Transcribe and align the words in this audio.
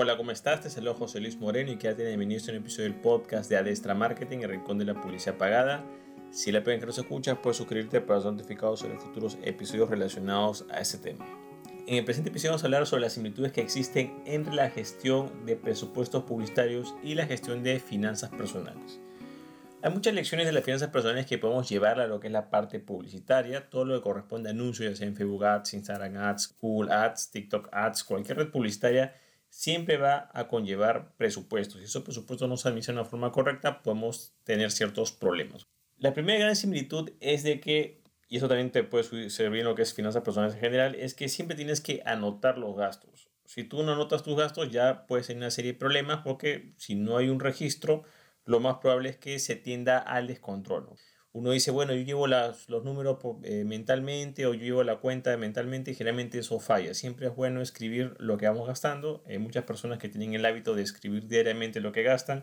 Hola, 0.00 0.16
¿cómo 0.16 0.30
estás? 0.30 0.60
Te 0.60 0.70
saludo 0.70 0.94
José 0.94 1.18
Luis 1.18 1.40
Moreno 1.40 1.72
y 1.72 1.76
quédate 1.76 2.04
bienvenido 2.04 2.40
a 2.46 2.50
un 2.52 2.58
episodio 2.58 2.84
del 2.84 3.00
podcast 3.00 3.50
de 3.50 3.56
Adestra 3.56 3.96
Marketing, 3.96 4.38
el 4.42 4.50
rincón 4.50 4.78
de 4.78 4.84
la 4.84 4.94
publicidad 4.94 5.36
pagada. 5.36 5.84
Si 6.30 6.52
la 6.52 6.62
pena 6.62 6.78
que 6.78 6.86
nos 6.86 6.98
escuchas, 6.98 7.36
puedes 7.42 7.56
suscribirte 7.56 8.00
para 8.00 8.20
ser 8.20 8.30
notificado 8.30 8.76
sobre 8.76 8.96
futuros 8.96 9.38
episodios 9.42 9.90
relacionados 9.90 10.64
a 10.70 10.78
este 10.78 10.98
tema. 10.98 11.26
En 11.88 11.96
el 11.96 12.04
presente 12.04 12.30
episodio 12.30 12.52
vamos 12.52 12.62
a 12.62 12.66
hablar 12.68 12.86
sobre 12.86 13.02
las 13.02 13.14
similitudes 13.14 13.50
que 13.50 13.60
existen 13.60 14.22
entre 14.24 14.54
la 14.54 14.70
gestión 14.70 15.44
de 15.44 15.56
presupuestos 15.56 16.22
publicitarios 16.22 16.94
y 17.02 17.16
la 17.16 17.26
gestión 17.26 17.64
de 17.64 17.80
finanzas 17.80 18.30
personales. 18.30 19.00
Hay 19.82 19.90
muchas 19.90 20.14
lecciones 20.14 20.46
de 20.46 20.52
las 20.52 20.62
finanzas 20.62 20.90
personales 20.90 21.26
que 21.26 21.38
podemos 21.38 21.68
llevar 21.68 21.98
a 21.98 22.06
lo 22.06 22.20
que 22.20 22.28
es 22.28 22.32
la 22.32 22.50
parte 22.50 22.78
publicitaria, 22.78 23.68
todo 23.68 23.84
lo 23.84 23.96
que 23.96 24.02
corresponde 24.02 24.50
a 24.50 24.52
anuncios, 24.52 24.92
ya 24.92 24.96
sea 24.96 25.08
en 25.08 25.16
Facebook 25.16 25.44
Ads, 25.44 25.74
Instagram 25.74 26.18
Ads, 26.18 26.54
Google 26.60 26.92
Ads, 26.92 27.32
TikTok 27.32 27.68
Ads, 27.72 28.04
cualquier 28.04 28.38
red 28.38 28.50
publicitaria 28.52 29.12
siempre 29.48 29.96
va 29.96 30.30
a 30.32 30.48
conllevar 30.48 31.14
presupuestos. 31.16 31.78
Si 31.78 31.84
esos 31.84 32.02
presupuestos 32.02 32.48
no 32.48 32.56
se 32.56 32.68
administran 32.68 32.96
de 32.96 33.02
una 33.02 33.10
forma 33.10 33.32
correcta, 33.32 33.82
podemos 33.82 34.34
tener 34.44 34.70
ciertos 34.70 35.12
problemas. 35.12 35.66
La 35.96 36.14
primera 36.14 36.38
gran 36.38 36.56
similitud 36.56 37.10
es 37.20 37.42
de 37.42 37.60
que, 37.60 38.02
y 38.28 38.36
eso 38.36 38.48
también 38.48 38.70
te 38.70 38.84
puede 38.84 39.30
servir 39.30 39.60
en 39.60 39.66
lo 39.66 39.74
que 39.74 39.82
es 39.82 39.94
finanzas 39.94 40.22
personales 40.22 40.54
en 40.54 40.60
general, 40.60 40.94
es 40.94 41.14
que 41.14 41.28
siempre 41.28 41.56
tienes 41.56 41.80
que 41.80 42.02
anotar 42.04 42.58
los 42.58 42.76
gastos. 42.76 43.30
Si 43.44 43.64
tú 43.64 43.82
no 43.82 43.92
anotas 43.92 44.22
tus 44.22 44.36
gastos, 44.36 44.70
ya 44.70 45.06
puedes 45.06 45.26
tener 45.26 45.42
una 45.42 45.50
serie 45.50 45.72
de 45.72 45.78
problemas 45.78 46.20
porque 46.22 46.74
si 46.76 46.94
no 46.94 47.16
hay 47.16 47.28
un 47.28 47.40
registro, 47.40 48.04
lo 48.44 48.60
más 48.60 48.76
probable 48.76 49.08
es 49.08 49.16
que 49.16 49.38
se 49.38 49.56
tienda 49.56 49.98
al 49.98 50.26
descontrol 50.26 50.88
uno 51.38 51.52
dice, 51.52 51.70
bueno, 51.70 51.94
yo 51.94 52.02
llevo 52.02 52.26
los 52.26 52.84
números 52.84 53.18
eh, 53.44 53.62
mentalmente 53.64 54.44
o 54.46 54.54
yo 54.54 54.64
llevo 54.64 54.82
la 54.82 54.96
cuenta 54.96 55.36
mentalmente 55.36 55.92
y 55.92 55.94
generalmente 55.94 56.40
eso 56.40 56.58
falla. 56.58 56.94
Siempre 56.94 57.28
es 57.28 57.36
bueno 57.36 57.62
escribir 57.62 58.16
lo 58.18 58.38
que 58.38 58.48
vamos 58.48 58.66
gastando. 58.66 59.22
Hay 59.24 59.38
muchas 59.38 59.62
personas 59.62 59.98
que 59.98 60.08
tienen 60.08 60.34
el 60.34 60.44
hábito 60.44 60.74
de 60.74 60.82
escribir 60.82 61.28
diariamente 61.28 61.80
lo 61.80 61.92
que 61.92 62.02
gastan. 62.02 62.42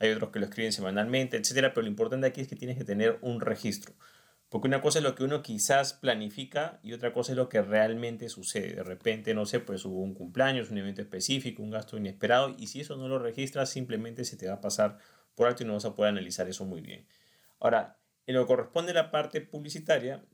Hay 0.00 0.10
otros 0.10 0.30
que 0.30 0.40
lo 0.40 0.46
escriben 0.46 0.72
semanalmente, 0.72 1.36
etcétera. 1.36 1.72
Pero 1.72 1.82
lo 1.82 1.88
importante 1.88 2.26
aquí 2.26 2.40
es 2.40 2.48
que 2.48 2.56
tienes 2.56 2.76
que 2.76 2.84
tener 2.84 3.18
un 3.22 3.40
registro. 3.40 3.94
Porque 4.48 4.66
una 4.66 4.82
cosa 4.82 4.98
es 4.98 5.04
lo 5.04 5.14
que 5.14 5.22
uno 5.22 5.40
quizás 5.40 5.92
planifica 5.92 6.80
y 6.82 6.94
otra 6.94 7.12
cosa 7.12 7.30
es 7.30 7.36
lo 7.36 7.48
que 7.48 7.62
realmente 7.62 8.28
sucede. 8.28 8.74
De 8.74 8.82
repente, 8.82 9.34
no 9.34 9.46
sé, 9.46 9.60
pues 9.60 9.84
hubo 9.84 10.02
un 10.02 10.14
cumpleaños, 10.14 10.68
un 10.70 10.78
evento 10.78 11.00
específico, 11.00 11.62
un 11.62 11.70
gasto 11.70 11.96
inesperado 11.96 12.56
y 12.58 12.66
si 12.66 12.80
eso 12.80 12.96
no 12.96 13.06
lo 13.06 13.20
registras, 13.20 13.70
simplemente 13.70 14.24
se 14.24 14.36
te 14.36 14.48
va 14.48 14.54
a 14.54 14.60
pasar 14.60 14.98
por 15.36 15.46
alto 15.46 15.62
y 15.62 15.66
no 15.66 15.74
vas 15.74 15.84
a 15.84 15.94
poder 15.94 16.10
analizar 16.10 16.48
eso 16.48 16.64
muy 16.64 16.80
bien. 16.80 17.06
Ahora, 17.60 18.01
en 18.26 18.34
lo 18.34 18.42
que 18.42 18.48
corresponde 18.48 18.92
a 18.92 18.94
la 18.94 19.10
parte 19.10 19.40
publicitaria, 19.40 20.24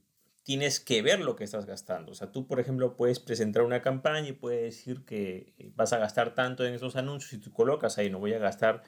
tienes 0.48 0.80
que 0.80 1.02
ver 1.02 1.20
lo 1.20 1.36
que 1.36 1.44
estás 1.44 1.66
gastando. 1.66 2.12
O 2.12 2.14
sea, 2.14 2.32
tú, 2.32 2.46
por 2.46 2.58
ejemplo, 2.58 2.96
puedes 2.96 3.20
presentar 3.20 3.62
una 3.64 3.82
campaña 3.82 4.28
y 4.28 4.32
puedes 4.32 4.62
decir 4.62 5.04
que 5.04 5.54
eh, 5.58 5.72
vas 5.74 5.92
a 5.92 5.98
gastar 5.98 6.34
tanto 6.34 6.64
en 6.64 6.72
esos 6.72 6.96
anuncios 6.96 7.34
y 7.34 7.38
tú 7.38 7.52
colocas 7.52 7.98
ahí, 7.98 8.08
no 8.08 8.18
voy 8.18 8.32
a 8.32 8.38
gastar, 8.38 8.82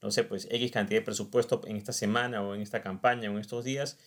no 0.00 0.10
sé, 0.10 0.24
pues 0.24 0.48
X 0.50 0.70
cantidad 0.70 1.00
de 1.00 1.04
presupuesto 1.04 1.60
en 1.66 1.76
esta 1.76 1.92
semana 1.92 2.42
o 2.42 2.54
en 2.54 2.62
esta 2.62 2.80
campaña 2.82 3.28
o 3.28 3.34
en 3.34 3.40
estos 3.40 3.62
días, 3.62 3.98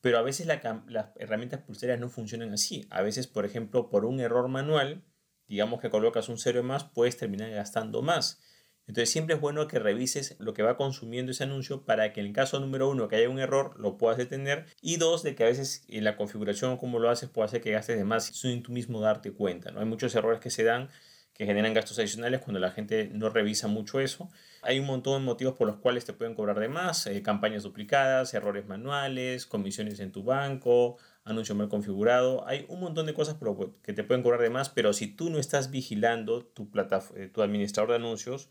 pero 0.00 0.18
a 0.18 0.22
veces 0.22 0.46
las 0.46 1.10
herramientas 1.16 1.60
publicitarias 1.60 2.00
no 2.00 2.08
funcionan 2.08 2.52
así. 2.54 2.86
A 2.90 3.02
veces, 3.02 3.26
por 3.26 3.44
ejemplo, 3.44 3.90
por 3.90 4.04
un 4.06 4.20
error 4.20 4.48
manual, 4.48 5.04
digamos 5.46 5.80
que 5.80 5.90
colocas 5.90 6.28
un 6.28 6.38
cero 6.38 6.62
más, 6.62 6.84
puedes 6.84 7.16
terminar 7.16 7.50
gastando 7.50 8.00
más. 8.00 8.40
Entonces 8.86 9.10
siempre 9.10 9.34
es 9.34 9.40
bueno 9.40 9.66
que 9.66 9.78
revises 9.78 10.36
lo 10.38 10.52
que 10.52 10.62
va 10.62 10.76
consumiendo 10.76 11.32
ese 11.32 11.44
anuncio 11.44 11.84
para 11.84 12.12
que 12.12 12.20
en 12.20 12.26
el 12.26 12.32
caso 12.32 12.60
número 12.60 12.88
uno 12.88 13.08
que 13.08 13.16
haya 13.16 13.28
un 13.28 13.38
error 13.38 13.78
lo 13.78 13.96
puedas 13.96 14.18
detener 14.18 14.66
y 14.82 14.96
dos 14.96 15.22
de 15.22 15.34
que 15.34 15.44
a 15.44 15.46
veces 15.46 15.84
en 15.88 16.04
la 16.04 16.16
configuración 16.16 16.76
como 16.76 16.98
lo 16.98 17.08
haces 17.08 17.30
puede 17.30 17.46
hacer 17.46 17.60
que 17.62 17.70
gastes 17.70 17.96
de 17.96 18.04
más 18.04 18.24
sin 18.24 18.62
tú 18.62 18.72
mismo 18.72 19.00
darte 19.00 19.32
cuenta. 19.32 19.70
¿no? 19.70 19.80
Hay 19.80 19.86
muchos 19.86 20.14
errores 20.14 20.40
que 20.40 20.50
se 20.50 20.64
dan 20.64 20.90
que 21.34 21.46
generan 21.46 21.74
gastos 21.74 21.98
adicionales 21.98 22.40
cuando 22.40 22.60
la 22.60 22.70
gente 22.70 23.10
no 23.12 23.28
revisa 23.28 23.66
mucho 23.66 23.98
eso. 23.98 24.30
Hay 24.62 24.78
un 24.78 24.86
montón 24.86 25.20
de 25.20 25.26
motivos 25.26 25.54
por 25.54 25.66
los 25.66 25.76
cuales 25.78 26.04
te 26.04 26.12
pueden 26.12 26.34
cobrar 26.34 26.60
de 26.60 26.68
más, 26.68 27.08
eh, 27.08 27.22
campañas 27.22 27.64
duplicadas, 27.64 28.32
errores 28.34 28.66
manuales, 28.66 29.44
comisiones 29.44 29.98
en 29.98 30.12
tu 30.12 30.22
banco, 30.22 30.96
anuncio 31.24 31.56
mal 31.56 31.68
configurado. 31.68 32.46
Hay 32.46 32.66
un 32.68 32.78
montón 32.78 33.06
de 33.06 33.14
cosas 33.14 33.36
que 33.82 33.92
te 33.92 34.04
pueden 34.04 34.22
cobrar 34.22 34.40
de 34.40 34.50
más, 34.50 34.68
pero 34.68 34.92
si 34.92 35.08
tú 35.08 35.28
no 35.28 35.38
estás 35.38 35.72
vigilando 35.72 36.44
tu, 36.44 36.70
eh, 37.16 37.28
tu 37.32 37.42
administrador 37.42 37.90
de 37.90 37.96
anuncios, 37.96 38.48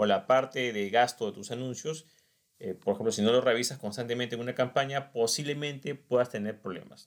o 0.00 0.06
la 0.06 0.26
parte 0.26 0.72
de 0.72 0.88
gasto 0.88 1.26
de 1.26 1.32
tus 1.32 1.50
anuncios, 1.50 2.06
eh, 2.58 2.72
por 2.72 2.94
ejemplo, 2.94 3.12
si 3.12 3.20
no 3.20 3.32
lo 3.32 3.42
revisas 3.42 3.76
constantemente 3.76 4.34
en 4.34 4.40
una 4.40 4.54
campaña, 4.54 5.12
posiblemente 5.12 5.94
puedas 5.94 6.30
tener 6.30 6.58
problemas. 6.58 7.06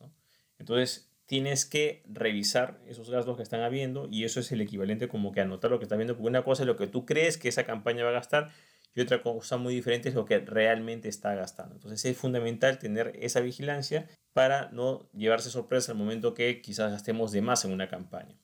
Entonces, 0.60 1.12
tienes 1.26 1.66
que 1.66 2.04
revisar 2.06 2.80
esos 2.86 3.10
gastos 3.10 3.36
que 3.36 3.42
están 3.42 3.62
habiendo 3.62 4.08
y 4.12 4.26
eso 4.26 4.40
es 4.40 4.52
el 4.52 4.62
equivalente 4.62 5.08
como 5.08 5.32
que 5.32 5.42
anotar 5.42 5.72
lo 5.72 5.80
que 5.80 5.86
estás 5.86 5.98
viendo, 5.98 6.14
porque 6.14 6.30
una 6.30 6.44
cosa 6.44 6.62
es 6.62 6.68
lo 6.68 6.78
que 6.78 6.86
tú 6.86 7.04
crees 7.04 7.40
que 7.40 7.50
esa 7.50 7.64
campaña 7.64 8.04
va 8.04 8.12
a 8.12 8.14
gastar 8.14 8.52
y 8.94 9.02
otra 9.02 9.24
cosa 9.24 9.58
muy 9.58 9.74
diferente 9.74 10.10
es 10.10 10.14
lo 10.14 10.26
que 10.26 10.38
realmente 10.38 11.10
está 11.10 11.34
gastando. 11.34 11.74
Entonces 11.74 12.06
es 12.06 12.16
fundamental 12.16 12.78
tener 12.78 13.18
esa 13.20 13.40
vigilancia 13.40 14.08
para 14.34 14.70
no 14.70 15.10
llevarse 15.14 15.50
sorpresa 15.50 15.94
al 15.94 15.98
momento 15.98 16.36
que 16.36 16.62
quizás 16.62 16.92
gastemos 16.92 17.32
de 17.32 17.42
más 17.42 17.66
en 17.66 17.72
una 17.72 17.90
campaña. 17.90 18.38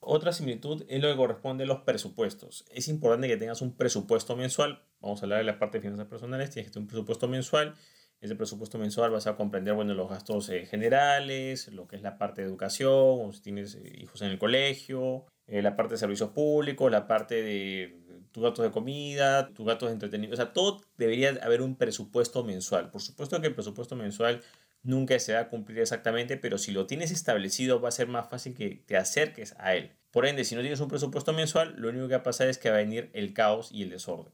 Otra 0.00 0.32
similitud 0.32 0.84
es 0.88 1.02
lo 1.02 1.10
que 1.10 1.16
corresponde 1.16 1.64
a 1.64 1.66
los 1.66 1.80
presupuestos. 1.80 2.64
Es 2.70 2.88
importante 2.88 3.28
que 3.28 3.36
tengas 3.36 3.60
un 3.60 3.76
presupuesto 3.76 4.34
mensual. 4.34 4.82
Vamos 5.00 5.20
a 5.20 5.26
hablar 5.26 5.38
de 5.38 5.44
la 5.44 5.58
parte 5.58 5.78
de 5.78 5.82
finanzas 5.82 6.06
personales. 6.06 6.50
Tienes 6.50 6.70
que 6.70 6.72
tener 6.72 6.84
un 6.84 6.88
presupuesto 6.88 7.28
mensual. 7.28 7.74
Ese 8.20 8.34
presupuesto 8.34 8.78
mensual 8.78 9.10
vas 9.10 9.26
a 9.26 9.36
comprender 9.36 9.74
bueno, 9.74 9.94
los 9.94 10.08
gastos 10.08 10.48
eh, 10.50 10.66
generales, 10.66 11.68
lo 11.68 11.86
que 11.86 11.96
es 11.96 12.02
la 12.02 12.18
parte 12.18 12.42
de 12.42 12.48
educación, 12.48 12.90
o 12.92 13.32
si 13.32 13.40
tienes 13.40 13.74
eh, 13.76 13.92
hijos 13.98 14.20
en 14.20 14.30
el 14.30 14.38
colegio, 14.38 15.24
eh, 15.46 15.62
la 15.62 15.74
parte 15.74 15.94
de 15.94 15.98
servicios 15.98 16.30
públicos, 16.30 16.90
la 16.90 17.06
parte 17.06 17.42
de 17.42 17.98
tus 18.30 18.42
gastos 18.42 18.64
de 18.64 18.70
comida, 18.70 19.48
tus 19.54 19.66
gastos 19.66 19.88
de 19.88 19.94
entretenimiento. 19.94 20.34
O 20.34 20.44
sea, 20.44 20.52
todo 20.52 20.82
debería 20.98 21.30
haber 21.42 21.62
un 21.62 21.76
presupuesto 21.76 22.44
mensual. 22.44 22.90
Por 22.90 23.00
supuesto 23.00 23.40
que 23.40 23.48
el 23.48 23.54
presupuesto 23.54 23.96
mensual 23.96 24.42
nunca 24.82 25.18
se 25.18 25.34
va 25.34 25.40
a 25.40 25.48
cumplir 25.48 25.78
exactamente, 25.80 26.36
pero 26.36 26.58
si 26.58 26.72
lo 26.72 26.86
tienes 26.86 27.10
establecido 27.10 27.80
va 27.80 27.88
a 27.88 27.92
ser 27.92 28.08
más 28.08 28.28
fácil 28.28 28.54
que 28.54 28.82
te 28.86 28.96
acerques 28.96 29.54
a 29.58 29.74
él. 29.74 29.92
Por 30.10 30.26
ende, 30.26 30.44
si 30.44 30.54
no 30.54 30.60
tienes 30.60 30.80
un 30.80 30.88
presupuesto 30.88 31.32
mensual, 31.32 31.74
lo 31.76 31.88
único 31.88 32.08
que 32.08 32.14
va 32.14 32.20
a 32.20 32.24
pasar 32.24 32.48
es 32.48 32.58
que 32.58 32.70
va 32.70 32.76
a 32.76 32.80
venir 32.80 33.10
el 33.12 33.32
caos 33.32 33.70
y 33.72 33.82
el 33.82 33.90
desorden. 33.90 34.32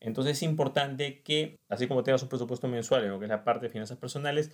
Entonces 0.00 0.36
es 0.36 0.42
importante 0.42 1.22
que, 1.22 1.58
así 1.68 1.86
como 1.86 2.02
tengas 2.02 2.22
un 2.22 2.28
presupuesto 2.28 2.68
mensual 2.68 3.04
en 3.04 3.10
lo 3.10 3.18
que 3.18 3.24
es 3.24 3.30
la 3.30 3.44
parte 3.44 3.66
de 3.66 3.72
finanzas 3.72 3.96
personales, 3.96 4.50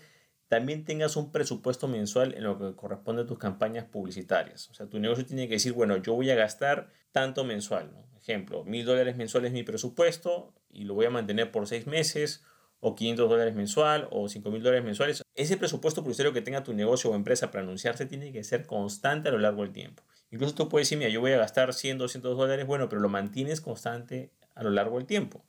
también 0.47 0.85
tengas 0.85 1.17
un 1.17 1.33
presupuesto 1.33 1.89
mensual 1.89 2.35
en 2.35 2.45
lo 2.45 2.59
que 2.59 2.77
corresponde 2.77 3.23
a 3.23 3.27
tus 3.27 3.39
campañas 3.39 3.85
publicitarias. 3.85 4.69
O 4.71 4.75
sea, 4.75 4.87
tu 4.87 4.99
negocio 4.99 5.25
tiene 5.25 5.49
que 5.49 5.55
decir, 5.55 5.73
bueno, 5.73 5.97
yo 5.97 6.15
voy 6.15 6.31
a 6.31 6.35
gastar 6.35 6.91
tanto 7.13 7.45
mensual. 7.45 7.91
Ejemplo, 8.21 8.65
mil 8.65 8.85
dólares 8.85 9.17
mensuales 9.17 9.53
mi 9.53 9.63
presupuesto 9.63 10.55
y 10.71 10.85
lo 10.85 10.95
voy 10.95 11.07
a 11.07 11.11
mantener 11.11 11.51
por 11.51 11.67
seis 11.67 11.87
meses 11.87 12.45
o 12.81 12.95
500 12.95 13.29
dólares 13.29 13.55
mensual 13.55 14.09
o 14.11 14.29
5 14.29 14.51
mil 14.51 14.63
dólares 14.63 14.85
mensuales. 14.85 15.23
Ese 15.35 15.57
presupuesto 15.57 16.03
publicitario 16.03 16.33
que 16.33 16.43
tenga 16.43 16.65
tu 16.65 16.73
negocio 16.73 17.11
o 17.11 17.15
empresa 17.15 17.51
para 17.51 17.63
anunciarse 17.63 18.07
tiene 18.07 18.33
que 18.33 18.43
ser 18.43 18.67
constante 18.67 19.29
a 19.29 19.33
lo 19.33 19.39
largo 19.39 19.63
del 19.63 19.73
tiempo. 19.73 20.03
Incluso 20.31 20.55
tú 20.55 20.69
puedes 20.69 20.87
decir, 20.87 20.99
mira, 20.99 21.11
yo 21.11 21.21
voy 21.21 21.33
a 21.33 21.39
gastar 21.39 21.75
100, 21.75 21.99
200 21.99 22.37
dólares, 22.37 22.67
bueno, 22.67 22.89
pero 22.89 23.01
lo 23.01 23.09
mantienes 23.09 23.61
constante 23.61 24.33
a 24.55 24.63
lo 24.63 24.71
largo 24.71 24.97
del 24.97 25.07
tiempo. 25.07 25.45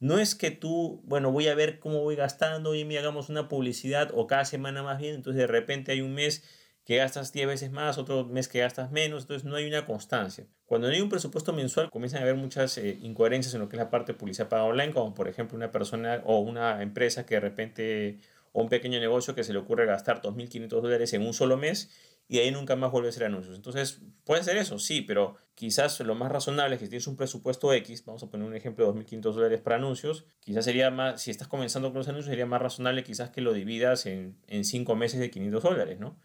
No 0.00 0.18
es 0.18 0.34
que 0.34 0.50
tú, 0.50 1.02
bueno, 1.04 1.30
voy 1.30 1.48
a 1.48 1.54
ver 1.54 1.78
cómo 1.78 2.02
voy 2.02 2.16
gastando 2.16 2.74
y 2.74 2.84
me 2.84 2.98
hagamos 2.98 3.28
una 3.28 3.48
publicidad 3.48 4.10
o 4.14 4.26
cada 4.26 4.44
semana 4.44 4.82
más 4.82 4.98
bien, 4.98 5.14
entonces 5.14 5.40
de 5.40 5.46
repente 5.46 5.92
hay 5.92 6.00
un 6.00 6.14
mes 6.14 6.42
que 6.84 6.96
gastas 6.96 7.32
10 7.32 7.46
veces 7.46 7.70
más, 7.70 7.96
otro 7.96 8.24
mes 8.26 8.46
que 8.46 8.60
gastas 8.60 8.90
menos, 8.90 9.22
entonces 9.22 9.44
no 9.44 9.56
hay 9.56 9.66
una 9.66 9.86
constancia. 9.86 10.46
Cuando 10.66 10.88
no 10.88 10.94
hay 10.94 11.00
un 11.00 11.08
presupuesto 11.08 11.52
mensual, 11.52 11.90
comienzan 11.90 12.20
a 12.20 12.22
haber 12.24 12.36
muchas 12.36 12.76
eh, 12.76 12.98
incoherencias 13.00 13.54
en 13.54 13.60
lo 13.60 13.68
que 13.68 13.76
es 13.76 13.82
la 13.82 13.90
parte 13.90 14.12
de 14.12 14.18
publicidad 14.18 14.48
paga 14.48 14.64
online, 14.64 14.92
como 14.92 15.14
por 15.14 15.28
ejemplo 15.28 15.56
una 15.56 15.72
persona 15.72 16.22
o 16.24 16.40
una 16.40 16.82
empresa 16.82 17.24
que 17.24 17.36
de 17.36 17.40
repente, 17.40 18.18
o 18.52 18.62
un 18.62 18.68
pequeño 18.68 19.00
negocio 19.00 19.34
que 19.34 19.44
se 19.44 19.54
le 19.54 19.58
ocurre 19.60 19.86
gastar 19.86 20.20
2.500 20.20 20.68
dólares 20.68 21.12
en 21.14 21.22
un 21.22 21.32
solo 21.32 21.56
mes 21.56 21.90
y 22.28 22.38
ahí 22.38 22.50
nunca 22.50 22.76
más 22.76 22.90
vuelve 22.90 23.08
a 23.08 23.10
hacer 23.10 23.24
anuncios. 23.24 23.56
Entonces, 23.56 24.00
puede 24.24 24.42
ser 24.42 24.56
eso, 24.58 24.78
sí, 24.78 25.02
pero 25.02 25.36
quizás 25.54 25.98
lo 26.00 26.14
más 26.14 26.30
razonable 26.30 26.74
es 26.74 26.80
que 26.80 26.86
si 26.86 26.90
tienes 26.90 27.06
un 27.06 27.16
presupuesto 27.16 27.72
X, 27.72 28.04
vamos 28.04 28.22
a 28.22 28.30
poner 28.30 28.46
un 28.46 28.54
ejemplo 28.54 28.90
de 28.92 29.00
2.500 29.00 29.20
dólares 29.32 29.60
para 29.60 29.76
anuncios, 29.76 30.24
quizás 30.40 30.64
sería 30.64 30.90
más, 30.90 31.22
si 31.22 31.30
estás 31.30 31.48
comenzando 31.48 31.88
con 31.88 31.98
los 31.98 32.08
anuncios, 32.08 32.30
sería 32.30 32.46
más 32.46 32.60
razonable 32.60 33.04
quizás 33.04 33.30
que 33.30 33.40
lo 33.40 33.52
dividas 33.52 34.06
en, 34.06 34.36
en 34.48 34.64
5 34.64 34.96
meses 34.96 35.20
de 35.20 35.30
500 35.30 35.62
dólares, 35.62 35.98
¿no? 35.98 36.18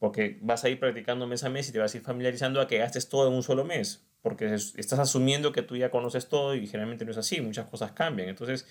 Porque 0.00 0.38
vas 0.40 0.64
a 0.64 0.70
ir 0.70 0.80
practicando 0.80 1.26
mes 1.28 1.44
a 1.44 1.50
mes 1.50 1.68
y 1.68 1.72
te 1.72 1.78
vas 1.78 1.94
a 1.94 1.98
ir 1.98 2.02
familiarizando 2.02 2.60
a 2.60 2.66
que 2.66 2.78
gastes 2.78 3.08
todo 3.08 3.28
en 3.28 3.34
un 3.34 3.42
solo 3.44 3.64
mes, 3.64 4.08
porque 4.22 4.52
estás 4.52 4.98
asumiendo 4.98 5.52
que 5.52 5.62
tú 5.62 5.76
ya 5.76 5.90
conoces 5.90 6.28
todo 6.28 6.56
y 6.56 6.66
generalmente 6.66 7.04
no 7.04 7.12
es 7.12 7.18
así, 7.18 7.40
muchas 7.40 7.66
cosas 7.66 7.92
cambian. 7.92 8.30
Entonces, 8.30 8.66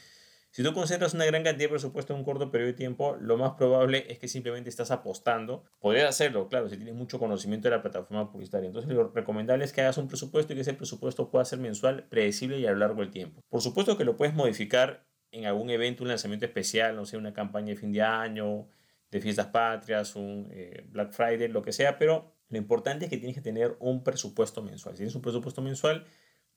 si 0.51 0.63
tú 0.63 0.73
concentras 0.73 1.13
una 1.13 1.25
gran 1.25 1.43
cantidad 1.43 1.65
de 1.65 1.69
presupuesto 1.69 2.13
en 2.13 2.19
un 2.19 2.25
corto 2.25 2.49
periodo 2.49 2.71
de 2.71 2.77
tiempo, 2.77 3.15
lo 3.21 3.37
más 3.37 3.51
probable 3.51 4.07
es 4.09 4.17
que 4.17 4.27
simplemente 4.27 4.71
estás 4.71 4.89
apostando. 4.89 5.63
Podrías 5.77 6.09
hacerlo, 6.09 6.49
claro, 6.49 6.67
si 6.67 6.77
tienes 6.77 6.95
mucho 6.95 7.19
conocimiento 7.19 7.69
de 7.69 7.75
la 7.75 7.83
plataforma 7.83 8.31
publicitaria. 8.31 8.65
Entonces, 8.65 8.91
lo 8.91 9.11
recomendable 9.11 9.63
es 9.63 9.71
que 9.71 9.81
hagas 9.81 9.99
un 9.99 10.07
presupuesto 10.07 10.53
y 10.53 10.55
que 10.55 10.63
ese 10.63 10.73
presupuesto 10.73 11.29
pueda 11.29 11.45
ser 11.45 11.59
mensual, 11.59 12.07
predecible 12.09 12.59
y 12.59 12.65
a 12.65 12.71
lo 12.71 12.77
largo 12.77 13.01
del 13.01 13.11
tiempo. 13.11 13.41
Por 13.47 13.61
supuesto 13.61 13.95
que 13.95 14.03
lo 14.03 14.17
puedes 14.17 14.33
modificar 14.33 15.05
en 15.31 15.45
algún 15.45 15.69
evento, 15.69 16.03
un 16.03 16.09
lanzamiento 16.09 16.47
especial, 16.47 16.95
no 16.95 17.05
sé, 17.05 17.17
una 17.17 17.33
campaña 17.33 17.67
de 17.67 17.75
fin 17.75 17.91
de 17.91 18.01
año, 18.01 18.67
de 19.11 19.21
fiestas 19.21 19.47
patrias, 19.47 20.15
un 20.15 20.49
eh, 20.51 20.85
Black 20.89 21.11
Friday, 21.11 21.47
lo 21.47 21.61
que 21.61 21.71
sea, 21.71 21.97
pero 21.97 22.35
lo 22.49 22.57
importante 22.57 23.05
es 23.05 23.09
que 23.09 23.17
tienes 23.17 23.35
que 23.35 23.41
tener 23.41 23.75
un 23.79 24.03
presupuesto 24.03 24.61
mensual. 24.61 24.95
Si 24.95 24.99
tienes 24.99 25.15
un 25.15 25.21
presupuesto 25.21 25.61
mensual, 25.61 26.05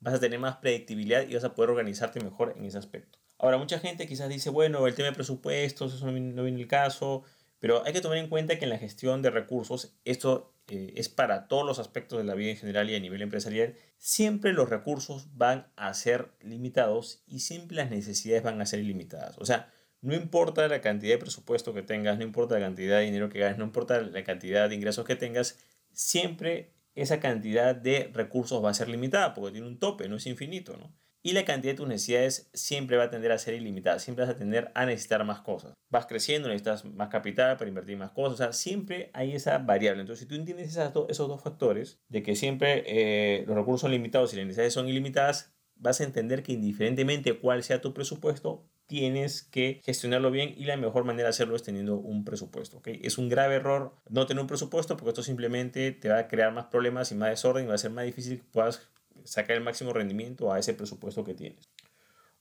vas 0.00 0.14
a 0.14 0.20
tener 0.20 0.38
más 0.38 0.56
predictibilidad 0.56 1.26
y 1.26 1.34
vas 1.34 1.44
a 1.44 1.54
poder 1.54 1.70
organizarte 1.70 2.20
mejor 2.20 2.54
en 2.56 2.64
ese 2.64 2.78
aspecto. 2.78 3.19
Ahora, 3.38 3.56
mucha 3.56 3.78
gente 3.78 4.06
quizás 4.06 4.28
dice, 4.28 4.50
bueno, 4.50 4.87
el 4.87 4.94
tema 4.94 5.08
de 5.08 5.14
presupuestos, 5.14 5.94
eso 5.94 6.06
no 6.06 6.12
viene, 6.44 6.60
el 6.60 6.69
caso, 6.69 7.25
pero 7.58 7.84
hay 7.84 7.93
que 7.93 8.00
tomar 8.00 8.19
en 8.19 8.28
cuenta 8.28 8.58
que 8.58 8.64
en 8.64 8.70
la 8.70 8.78
gestión 8.78 9.22
de 9.22 9.31
recursos, 9.31 9.96
esto 10.04 10.54
eh, 10.69 10.94
es 10.96 11.08
para 11.08 11.49
todos 11.49 11.66
los 11.66 11.78
aspectos 11.78 12.19
de 12.19 12.25
la 12.25 12.34
vida 12.34 12.50
en 12.50 12.56
general 12.56 12.90
y 12.90 12.94
a 12.94 13.00
nivel 13.00 13.22
empresarial, 13.22 13.75
siempre 13.99 14.52
los 14.52 14.69
recursos 14.69 15.37
van 15.37 15.72
a 15.76 15.93
ser 15.94 16.32
limitados 16.40 17.22
y 17.26 17.40
siempre 17.40 17.76
las 17.76 17.90
necesidades 17.90 18.43
van 18.43 18.60
a 18.60 18.66
ser 18.66 18.81
ilimitadas. 18.81 19.38
O 19.38 19.44
sea, 19.44 19.72
no 20.02 20.14
importa 20.14 20.69
la 20.69 20.81
cantidad 20.81 21.14
de 21.14 21.19
presupuesto 21.19 21.72
que 21.72 21.82
tengas, 21.82 22.19
no 22.19 22.25
importa 22.25 22.56
la 22.58 22.66
cantidad 22.66 22.99
de 22.99 23.04
dinero 23.04 23.28
que 23.28 23.38
ganes, 23.38 23.56
no 23.56 23.64
importa 23.64 24.00
la 24.00 24.25
cantidad 24.25 24.69
de 24.69 24.75
ingresos 24.75 25.06
que 25.06 25.16
tengas, 25.16 25.58
siempre 25.93 26.75
esa 26.94 27.20
cantidad 27.20 27.75
de 27.75 28.10
recursos 28.12 28.62
va 28.62 28.70
a 28.70 28.75
ser 28.75 28.88
limitada 28.88 29.32
porque 29.32 29.52
tiene 29.52 29.66
un 29.66 29.78
tope, 29.78 30.08
no 30.08 30.16
es 30.16 30.26
infinito, 30.26 30.76
¿no? 30.76 30.93
Y 31.25 31.34
la 31.34 31.44
cantidad 31.44 31.72
de 31.72 31.76
tus 31.76 31.87
necesidades 31.87 32.50
siempre 32.52 32.96
va 32.96 33.04
a 33.04 33.10
tender 33.10 33.31
a 33.31 33.38
ser 33.38 33.54
ilimitada, 33.54 34.00
siempre 34.00 34.25
vas 34.25 34.34
a 34.34 34.37
tender 34.37 34.72
a 34.75 34.87
necesitar 34.87 35.25
más 35.25 35.40
cosas. 35.40 35.72
Vas 35.88 36.06
creciendo, 36.06 36.49
necesitas 36.49 36.84
más 36.84 37.10
capital 37.10 37.56
para 37.56 37.69
invertir 37.69 37.96
más 37.96 38.10
cosas, 38.10 38.32
o 38.34 38.37
sea, 38.37 38.52
siempre 38.52 39.10
hay 39.14 39.32
esa 39.32 39.58
variable. 39.58 40.00
Entonces, 40.00 40.25
si 40.25 40.28
tú 40.28 40.34
entiendes 40.34 40.76
esos 40.76 41.28
dos 41.28 41.40
factores, 41.40 42.00
de 42.08 42.25
que 42.25 42.34
siempre 42.34 42.82
eh, 42.87 43.44
los 43.46 43.54
recursos 43.54 43.82
son 43.82 43.93
limitados 43.93 44.32
y 44.32 44.37
las 44.37 44.46
necesidades 44.46 44.75
son 44.75 44.88
ilimitadas, 44.88 45.54
vas 45.76 46.00
a 46.00 46.04
entender 46.04 46.43
que 46.43 46.52
indiferentemente 46.52 47.38
cuál 47.38 47.62
sea 47.62 47.81
tu 47.81 47.94
presupuesto, 47.94 48.69
tienes 48.93 49.43
que 49.43 49.81
gestionarlo 49.87 50.31
bien 50.31 50.55
y 50.55 50.67
la 50.67 50.77
mejor 50.77 51.05
manera 51.05 51.29
de 51.29 51.31
hacerlo 51.31 51.56
es 51.56 51.62
teniendo 51.62 51.97
un 51.97 52.27
presupuesto. 52.27 52.77
¿okay? 52.77 53.00
Es 53.03 53.17
un 53.17 53.31
grave 53.31 53.55
error 53.55 53.94
no 54.11 54.27
tener 54.27 54.43
un 54.43 54.47
presupuesto 54.47 54.99
porque 54.99 55.09
esto 55.09 55.23
simplemente 55.23 55.93
te 55.93 56.11
va 56.11 56.19
a 56.19 56.29
crear 56.29 56.53
más 56.53 56.67
problemas 56.67 57.11
y 57.11 57.15
más 57.15 57.31
desorden 57.31 57.65
y 57.65 57.69
va 57.69 57.75
a 57.75 57.79
ser 57.79 57.91
más 57.91 58.05
difícil 58.05 58.41
que 58.41 58.44
puedas 58.53 58.91
sacar 59.25 59.56
el 59.56 59.62
máximo 59.62 59.94
rendimiento 59.94 60.53
a 60.53 60.59
ese 60.59 60.75
presupuesto 60.75 61.25
que 61.25 61.33
tienes. 61.33 61.71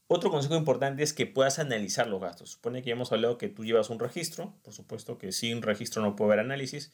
Otro 0.08 0.30
consejo 0.30 0.56
importante 0.56 1.04
es 1.04 1.14
que 1.14 1.26
puedas 1.26 1.58
analizar 1.58 2.08
los 2.08 2.20
gastos. 2.20 2.50
Supone 2.50 2.82
que 2.82 2.90
ya 2.90 2.96
hemos 2.96 3.14
hablado 3.14 3.38
que 3.38 3.48
tú 3.48 3.64
llevas 3.64 3.90
un 3.90 3.98
registro, 3.98 4.54
por 4.62 4.74
supuesto 4.74 5.18
que 5.18 5.32
sin 5.32 5.62
registro 5.62 6.02
no 6.02 6.18
puede 6.18 6.34
haber 6.34 6.46
análisis, 6.46 6.92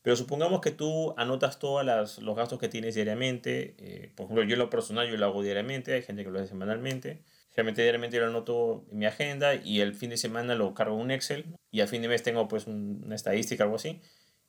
pero 0.00 0.16
supongamos 0.16 0.62
que 0.62 0.70
tú 0.70 1.12
anotas 1.18 1.58
todos 1.58 1.84
los 2.20 2.36
gastos 2.36 2.58
que 2.58 2.70
tienes 2.70 2.94
diariamente. 2.94 3.74
Eh, 3.76 4.12
por 4.14 4.24
ejemplo, 4.24 4.44
yo 4.44 4.56
lo 4.56 4.70
personal 4.70 5.10
yo 5.10 5.18
lo 5.18 5.26
hago 5.26 5.42
diariamente, 5.42 5.92
hay 5.92 6.00
gente 6.00 6.24
que 6.24 6.30
lo 6.30 6.38
hace 6.38 6.48
semanalmente. 6.48 7.22
Realmente 7.54 7.82
diariamente 7.82 8.18
lo 8.18 8.26
anoto 8.26 8.84
en 8.90 8.98
mi 8.98 9.06
agenda 9.06 9.54
y 9.54 9.80
el 9.80 9.94
fin 9.94 10.10
de 10.10 10.16
semana 10.16 10.54
lo 10.54 10.74
cargo 10.74 10.96
en 10.96 11.02
un 11.02 11.10
Excel 11.10 11.56
y 11.70 11.80
al 11.80 11.88
fin 11.88 12.02
de 12.02 12.08
mes 12.08 12.22
tengo 12.22 12.48
pues 12.48 12.66
una 12.66 13.14
estadística 13.14 13.64
o 13.64 13.66
algo 13.66 13.76
así. 13.76 14.00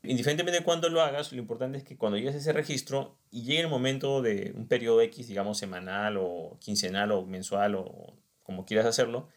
Indiferentemente 0.02 0.60
de 0.60 0.66
cuándo 0.66 0.90
lo 0.90 1.02
hagas, 1.02 1.32
lo 1.32 1.40
importante 1.40 1.78
es 1.78 1.84
que 1.84 1.98
cuando 1.98 2.18
llegues 2.18 2.36
a 2.36 2.40
ese 2.40 2.54
registro 2.54 3.18
y 3.32 3.44
llegue 3.44 3.62
el 3.62 3.68
momento 3.68 4.22
de 4.22 4.54
un 4.56 4.68
periodo 4.68 5.02
X, 5.02 5.28
digamos 5.28 5.58
semanal 5.58 6.18
o 6.18 6.58
quincenal 6.60 7.12
o 7.12 7.26
mensual 7.26 7.76
o 7.76 8.18
como 8.44 8.66
quieras 8.66 8.86
hacerlo, 8.86 9.30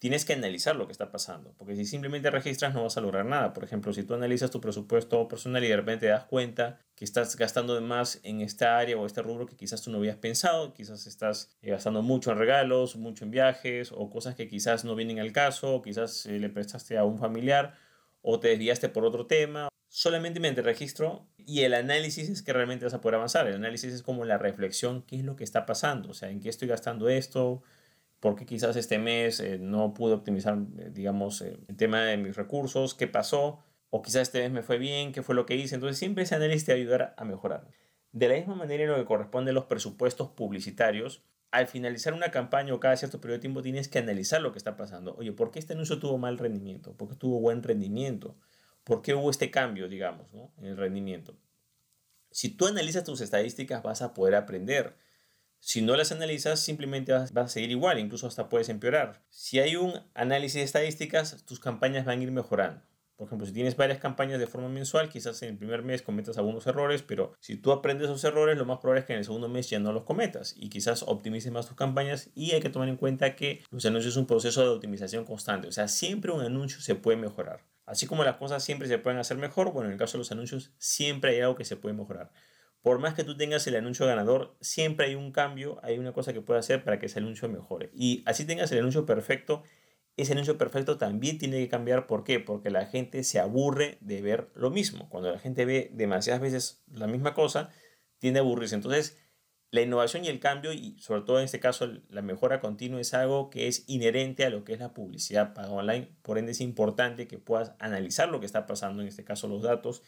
tienes 0.00 0.24
que 0.24 0.32
analizar 0.32 0.76
lo 0.76 0.86
que 0.86 0.92
está 0.92 1.12
pasando, 1.12 1.54
porque 1.58 1.76
si 1.76 1.84
simplemente 1.84 2.30
registras 2.30 2.72
no 2.72 2.82
vas 2.82 2.96
a 2.96 3.02
lograr 3.02 3.26
nada. 3.26 3.52
Por 3.52 3.64
ejemplo, 3.64 3.92
si 3.92 4.02
tú 4.02 4.14
analizas 4.14 4.50
tu 4.50 4.58
presupuesto 4.58 5.28
personal 5.28 5.62
y 5.62 5.68
de 5.68 5.76
repente 5.76 6.06
te 6.06 6.12
das 6.12 6.24
cuenta 6.24 6.80
que 6.96 7.04
estás 7.04 7.36
gastando 7.36 7.78
más 7.82 8.18
en 8.22 8.40
esta 8.40 8.78
área 8.78 8.96
o 8.96 9.04
este 9.04 9.20
rubro 9.20 9.44
que 9.44 9.56
quizás 9.56 9.82
tú 9.82 9.90
no 9.90 9.98
habías 9.98 10.16
pensado, 10.16 10.72
quizás 10.72 11.06
estás 11.06 11.54
eh, 11.60 11.70
gastando 11.70 12.00
mucho 12.00 12.32
en 12.32 12.38
regalos, 12.38 12.96
mucho 12.96 13.26
en 13.26 13.30
viajes 13.30 13.92
o 13.92 14.08
cosas 14.08 14.34
que 14.34 14.48
quizás 14.48 14.86
no 14.86 14.96
vienen 14.96 15.20
al 15.20 15.32
caso, 15.32 15.74
o 15.74 15.82
quizás 15.82 16.24
eh, 16.24 16.38
le 16.38 16.48
prestaste 16.48 16.96
a 16.96 17.04
un 17.04 17.18
familiar 17.18 17.74
o 18.22 18.40
te 18.40 18.48
desviaste 18.48 18.88
por 18.88 19.04
otro 19.04 19.26
tema. 19.26 19.68
Solamente 19.88 20.40
mediante 20.40 20.62
registro 20.62 21.28
y 21.36 21.60
el 21.62 21.74
análisis 21.74 22.30
es 22.30 22.42
que 22.42 22.54
realmente 22.54 22.86
vas 22.86 22.94
a 22.94 23.02
poder 23.02 23.16
avanzar. 23.16 23.46
El 23.48 23.56
análisis 23.56 23.92
es 23.92 24.02
como 24.02 24.24
la 24.24 24.38
reflexión, 24.38 25.02
qué 25.02 25.16
es 25.16 25.24
lo 25.24 25.36
que 25.36 25.44
está 25.44 25.66
pasando, 25.66 26.08
o 26.08 26.14
sea, 26.14 26.30
en 26.30 26.40
qué 26.40 26.48
estoy 26.48 26.68
gastando 26.68 27.10
esto, 27.10 27.62
porque 28.20 28.44
quizás 28.44 28.76
este 28.76 28.98
mes 28.98 29.40
eh, 29.40 29.58
no 29.58 29.94
pude 29.94 30.12
optimizar, 30.12 30.58
eh, 30.78 30.90
digamos, 30.92 31.40
eh, 31.40 31.58
el 31.68 31.76
tema 31.76 32.04
de 32.04 32.18
mis 32.18 32.36
recursos, 32.36 32.94
qué 32.94 33.06
pasó, 33.06 33.60
o 33.88 34.02
quizás 34.02 34.22
este 34.22 34.40
mes 34.42 34.52
me 34.52 34.62
fue 34.62 34.78
bien, 34.78 35.12
qué 35.12 35.22
fue 35.22 35.34
lo 35.34 35.46
que 35.46 35.56
hice. 35.56 35.74
Entonces 35.74 35.98
siempre 35.98 36.24
ese 36.24 36.34
análisis 36.34 36.66
te 36.66 36.72
va 36.72 36.76
a 36.76 36.80
ayudar 36.80 37.14
a 37.16 37.24
mejorar. 37.24 37.66
De 38.12 38.28
la 38.28 38.34
misma 38.34 38.54
manera 38.54 38.84
en 38.84 38.90
lo 38.90 38.96
que 38.96 39.04
corresponde 39.06 39.50
a 39.50 39.54
los 39.54 39.64
presupuestos 39.64 40.28
publicitarios, 40.28 41.24
al 41.50 41.66
finalizar 41.66 42.12
una 42.12 42.30
campaña 42.30 42.74
o 42.74 42.80
cada 42.80 42.96
cierto 42.96 43.20
periodo 43.20 43.38
de 43.38 43.40
tiempo 43.40 43.62
tienes 43.62 43.88
que 43.88 43.98
analizar 43.98 44.40
lo 44.40 44.52
que 44.52 44.58
está 44.58 44.76
pasando. 44.76 45.16
Oye, 45.16 45.32
¿por 45.32 45.50
qué 45.50 45.58
este 45.58 45.72
anuncio 45.72 45.98
tuvo 45.98 46.18
mal 46.18 46.38
rendimiento? 46.38 46.96
¿Por 46.96 47.08
qué 47.08 47.16
tuvo 47.16 47.40
buen 47.40 47.62
rendimiento? 47.62 48.36
¿Por 48.84 49.02
qué 49.02 49.14
hubo 49.14 49.30
este 49.30 49.50
cambio, 49.50 49.88
digamos, 49.88 50.32
¿no? 50.32 50.52
en 50.58 50.66
el 50.66 50.76
rendimiento? 50.76 51.36
Si 52.30 52.50
tú 52.50 52.66
analizas 52.66 53.02
tus 53.02 53.20
estadísticas 53.20 53.82
vas 53.82 54.02
a 54.02 54.14
poder 54.14 54.36
aprender 54.36 54.94
si 55.60 55.82
no 55.82 55.94
las 55.94 56.10
analizas, 56.10 56.60
simplemente 56.60 57.12
vas, 57.12 57.32
a 57.36 57.48
seguir 57.48 57.70
igual, 57.70 57.98
incluso 57.98 58.26
hasta 58.26 58.48
puedes 58.48 58.70
empeorar. 58.70 59.22
Si 59.28 59.60
hay 59.60 59.76
un 59.76 59.92
análisis 60.14 60.54
de 60.56 60.62
estadísticas, 60.62 61.44
tus 61.44 61.60
campañas 61.60 62.06
van 62.06 62.18
a 62.18 62.22
ir 62.22 62.32
mejorando. 62.32 62.82
Por 63.16 63.26
ejemplo, 63.26 63.46
si 63.46 63.52
tienes 63.52 63.76
varias 63.76 63.98
campañas 63.98 64.40
de 64.40 64.46
forma 64.46 64.70
mensual, 64.70 65.10
quizás 65.10 65.42
en 65.42 65.50
el 65.50 65.58
primer 65.58 65.82
mes 65.82 66.00
cometas 66.00 66.38
algunos 66.38 66.66
errores, 66.66 67.02
pero 67.02 67.34
si 67.38 67.56
tú 67.56 67.70
aprendes 67.70 68.06
esos 68.06 68.24
errores, 68.24 68.56
lo 68.56 68.64
más 68.64 68.78
probable 68.78 69.00
es 69.00 69.06
que 69.06 69.12
en 69.12 69.18
el 69.18 69.26
segundo 69.26 69.46
mes 69.46 69.68
ya 69.68 69.78
no 69.78 69.92
los 69.92 70.04
cometas 70.04 70.54
y 70.56 70.70
quizás 70.70 71.02
optimices 71.02 71.52
más 71.52 71.66
tus 71.66 71.76
campañas 71.76 72.30
y 72.34 72.52
hay 72.52 72.62
que 72.62 72.70
tomar 72.70 72.88
en 72.88 72.96
cuenta 72.96 73.36
que 73.36 73.62
los 73.70 73.84
anuncios 73.84 74.14
es 74.14 74.16
un 74.16 74.26
proceso 74.26 74.62
de 74.62 74.70
optimización 74.70 75.26
constante, 75.26 75.68
o 75.68 75.72
sea, 75.72 75.86
siempre 75.88 76.32
un 76.32 76.40
anuncio 76.40 76.80
se 76.80 76.94
puede 76.94 77.18
mejorar. 77.18 77.66
Así 77.84 78.06
como 78.06 78.24
las 78.24 78.36
cosas 78.36 78.64
siempre 78.64 78.88
se 78.88 78.96
pueden 78.96 79.18
hacer 79.18 79.36
mejor, 79.36 79.70
bueno, 79.70 79.88
en 79.88 79.92
el 79.92 79.98
caso 79.98 80.12
de 80.12 80.20
los 80.20 80.32
anuncios 80.32 80.72
siempre 80.78 81.32
hay 81.32 81.40
algo 81.42 81.56
que 81.56 81.66
se 81.66 81.76
puede 81.76 81.94
mejorar 81.94 82.32
por 82.82 82.98
más 82.98 83.14
que 83.14 83.24
tú 83.24 83.36
tengas 83.36 83.66
el 83.66 83.76
anuncio 83.76 84.06
ganador, 84.06 84.56
siempre 84.60 85.06
hay 85.06 85.14
un 85.14 85.32
cambio, 85.32 85.78
hay 85.82 85.98
una 85.98 86.12
cosa 86.12 86.32
que 86.32 86.40
puede 86.40 86.60
hacer 86.60 86.82
para 86.82 86.98
que 86.98 87.06
ese 87.06 87.18
anuncio 87.18 87.48
mejore. 87.48 87.90
Y 87.94 88.22
así 88.26 88.44
tengas 88.44 88.72
el 88.72 88.78
anuncio 88.78 89.04
perfecto, 89.04 89.62
ese 90.16 90.32
anuncio 90.32 90.58
perfecto 90.58 90.98
también 90.98 91.38
tiene 91.38 91.58
que 91.58 91.68
cambiar. 91.68 92.06
¿Por 92.06 92.24
qué? 92.24 92.40
Porque 92.40 92.70
la 92.70 92.86
gente 92.86 93.22
se 93.24 93.38
aburre 93.38 93.98
de 94.00 94.22
ver 94.22 94.50
lo 94.54 94.70
mismo. 94.70 95.08
Cuando 95.08 95.30
la 95.30 95.38
gente 95.38 95.64
ve 95.64 95.90
demasiadas 95.92 96.40
veces 96.40 96.82
la 96.90 97.06
misma 97.06 97.34
cosa, 97.34 97.70
tiende 98.18 98.40
a 98.40 98.42
aburrirse. 98.42 98.74
Entonces, 98.74 99.18
la 99.70 99.82
innovación 99.82 100.24
y 100.24 100.28
el 100.28 100.40
cambio, 100.40 100.72
y 100.72 100.98
sobre 100.98 101.22
todo 101.22 101.38
en 101.38 101.44
este 101.44 101.60
caso 101.60 101.88
la 102.08 102.22
mejora 102.22 102.60
continua, 102.60 103.00
es 103.00 103.14
algo 103.14 103.50
que 103.50 103.68
es 103.68 103.84
inherente 103.88 104.44
a 104.44 104.50
lo 104.50 104.64
que 104.64 104.72
es 104.72 104.80
la 104.80 104.92
publicidad 104.92 105.54
paga 105.54 105.70
online. 105.70 106.16
Por 106.22 106.38
ende, 106.38 106.52
es 106.52 106.60
importante 106.60 107.28
que 107.28 107.38
puedas 107.38 107.74
analizar 107.78 108.28
lo 108.28 108.40
que 108.40 108.46
está 108.46 108.66
pasando, 108.66 109.02
en 109.02 109.08
este 109.08 109.24
caso 109.24 109.48
los 109.48 109.62
datos, 109.62 110.02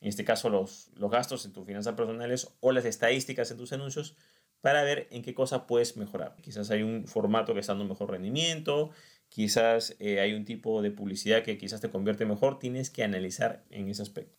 en 0.00 0.08
este 0.08 0.24
caso 0.24 0.50
los, 0.50 0.90
los 0.94 1.10
gastos 1.10 1.44
en 1.46 1.52
tus 1.52 1.66
finanzas 1.66 1.94
personales 1.94 2.48
o 2.60 2.72
las 2.72 2.84
estadísticas 2.84 3.50
en 3.50 3.56
tus 3.56 3.72
anuncios, 3.72 4.16
para 4.60 4.82
ver 4.82 5.06
en 5.10 5.22
qué 5.22 5.34
cosa 5.34 5.66
puedes 5.66 5.96
mejorar. 5.96 6.36
Quizás 6.42 6.70
hay 6.70 6.82
un 6.82 7.06
formato 7.06 7.54
que 7.54 7.60
está 7.60 7.72
dando 7.72 7.84
mejor 7.84 8.10
rendimiento, 8.10 8.90
quizás 9.28 9.96
eh, 10.00 10.20
hay 10.20 10.32
un 10.32 10.44
tipo 10.44 10.82
de 10.82 10.90
publicidad 10.90 11.42
que 11.42 11.58
quizás 11.58 11.80
te 11.80 11.90
convierte 11.90 12.26
mejor, 12.26 12.58
tienes 12.58 12.90
que 12.90 13.04
analizar 13.04 13.64
en 13.70 13.88
ese 13.88 14.02
aspecto. 14.02 14.36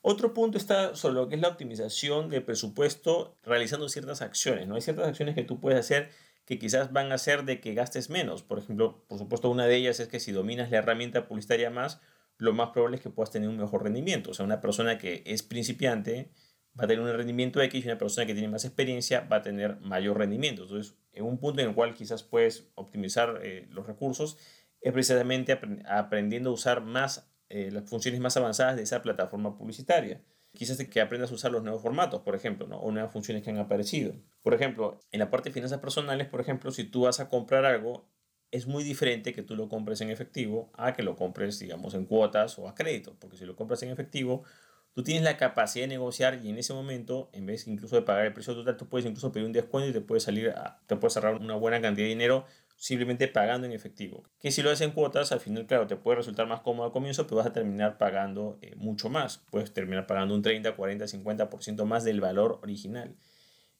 Otro 0.00 0.34
punto 0.34 0.58
está 0.58 0.96
sobre 0.96 1.14
lo 1.14 1.28
que 1.28 1.36
es 1.36 1.40
la 1.40 1.48
optimización 1.48 2.28
del 2.28 2.42
presupuesto 2.42 3.38
realizando 3.44 3.88
ciertas 3.88 4.20
acciones. 4.20 4.66
¿no? 4.66 4.74
Hay 4.74 4.80
ciertas 4.80 5.06
acciones 5.06 5.36
que 5.36 5.44
tú 5.44 5.60
puedes 5.60 5.78
hacer 5.78 6.10
que 6.44 6.58
quizás 6.58 6.92
van 6.92 7.12
a 7.12 7.14
hacer 7.14 7.44
de 7.44 7.60
que 7.60 7.74
gastes 7.74 8.10
menos. 8.10 8.42
Por 8.42 8.58
ejemplo, 8.58 9.04
por 9.06 9.18
supuesto, 9.18 9.48
una 9.48 9.66
de 9.66 9.76
ellas 9.76 10.00
es 10.00 10.08
que 10.08 10.18
si 10.18 10.32
dominas 10.32 10.70
la 10.70 10.78
herramienta 10.78 11.28
publicitaria 11.28 11.70
más, 11.70 12.00
lo 12.42 12.52
más 12.52 12.70
probable 12.70 12.96
es 12.96 13.02
que 13.02 13.10
puedas 13.10 13.30
tener 13.30 13.48
un 13.48 13.56
mejor 13.56 13.84
rendimiento. 13.84 14.32
O 14.32 14.34
sea, 14.34 14.44
una 14.44 14.60
persona 14.60 14.98
que 14.98 15.22
es 15.24 15.44
principiante 15.44 16.32
va 16.78 16.84
a 16.84 16.86
tener 16.88 17.04
un 17.04 17.16
rendimiento 17.16 17.62
X 17.62 17.84
y 17.84 17.86
una 17.86 17.98
persona 17.98 18.26
que 18.26 18.34
tiene 18.34 18.48
más 18.48 18.64
experiencia 18.64 19.20
va 19.20 19.36
a 19.36 19.42
tener 19.42 19.78
mayor 19.80 20.18
rendimiento. 20.18 20.62
Entonces, 20.62 20.96
en 21.12 21.24
un 21.24 21.38
punto 21.38 21.62
en 21.62 21.68
el 21.68 21.74
cual 21.76 21.94
quizás 21.94 22.24
puedes 22.24 22.66
optimizar 22.74 23.38
eh, 23.42 23.68
los 23.70 23.86
recursos 23.86 24.38
es 24.80 24.92
precisamente 24.92 25.56
aprendiendo 25.88 26.50
a 26.50 26.54
usar 26.54 26.82
más 26.82 27.30
eh, 27.48 27.70
las 27.70 27.88
funciones 27.88 28.20
más 28.20 28.36
avanzadas 28.36 28.74
de 28.74 28.82
esa 28.82 29.02
plataforma 29.02 29.56
publicitaria. 29.56 30.20
Quizás 30.52 30.84
que 30.84 31.00
aprendas 31.00 31.30
a 31.30 31.34
usar 31.34 31.52
los 31.52 31.62
nuevos 31.62 31.80
formatos, 31.80 32.22
por 32.22 32.34
ejemplo, 32.34 32.66
¿no? 32.66 32.78
o 32.78 32.90
nuevas 32.90 33.12
funciones 33.12 33.44
que 33.44 33.50
han 33.50 33.58
aparecido. 33.58 34.14
Por 34.42 34.52
ejemplo, 34.52 34.98
en 35.12 35.20
la 35.20 35.30
parte 35.30 35.50
de 35.50 35.54
finanzas 35.54 35.78
personales, 35.78 36.26
por 36.26 36.40
ejemplo, 36.40 36.72
si 36.72 36.82
tú 36.82 37.02
vas 37.02 37.20
a 37.20 37.28
comprar 37.28 37.64
algo, 37.64 38.08
es 38.52 38.66
muy 38.66 38.84
diferente 38.84 39.32
que 39.32 39.42
tú 39.42 39.56
lo 39.56 39.68
compres 39.68 40.00
en 40.02 40.10
efectivo 40.10 40.70
a 40.74 40.92
que 40.92 41.02
lo 41.02 41.16
compres, 41.16 41.58
digamos, 41.58 41.94
en 41.94 42.04
cuotas 42.04 42.58
o 42.58 42.68
a 42.68 42.74
crédito, 42.74 43.16
porque 43.18 43.36
si 43.36 43.46
lo 43.46 43.56
compras 43.56 43.82
en 43.82 43.88
efectivo, 43.88 44.44
tú 44.92 45.02
tienes 45.02 45.24
la 45.24 45.38
capacidad 45.38 45.84
de 45.84 45.88
negociar 45.88 46.40
y 46.44 46.50
en 46.50 46.58
ese 46.58 46.74
momento, 46.74 47.30
en 47.32 47.46
vez 47.46 47.66
incluso 47.66 47.96
de 47.96 48.02
pagar 48.02 48.26
el 48.26 48.34
precio 48.34 48.54
total, 48.54 48.76
tú 48.76 48.88
puedes 48.88 49.06
incluso 49.06 49.32
pedir 49.32 49.46
un 49.46 49.52
descuento 49.52 49.88
y 49.88 49.92
te 49.92 50.02
puedes 50.02 50.22
salir, 50.24 50.50
a, 50.50 50.80
te 50.86 50.96
puedes 50.96 51.16
ahorrar 51.16 51.36
una 51.36 51.54
buena 51.54 51.80
cantidad 51.80 52.04
de 52.04 52.10
dinero 52.10 52.44
simplemente 52.76 53.26
pagando 53.26 53.66
en 53.66 53.72
efectivo. 53.72 54.24
Que 54.38 54.50
si 54.50 54.60
lo 54.60 54.70
haces 54.70 54.86
en 54.86 54.92
cuotas, 54.92 55.32
al 55.32 55.40
final, 55.40 55.66
claro, 55.66 55.86
te 55.86 55.96
puede 55.96 56.16
resultar 56.16 56.46
más 56.46 56.60
cómodo 56.60 56.84
al 56.86 56.92
comienzo, 56.92 57.24
pero 57.24 57.36
vas 57.36 57.46
a 57.46 57.52
terminar 57.54 57.96
pagando 57.96 58.58
eh, 58.60 58.74
mucho 58.76 59.08
más. 59.08 59.38
Puedes 59.50 59.72
terminar 59.72 60.06
pagando 60.06 60.34
un 60.34 60.42
30, 60.42 60.76
40, 60.76 61.06
50% 61.06 61.84
más 61.86 62.04
del 62.04 62.20
valor 62.20 62.58
original. 62.62 63.16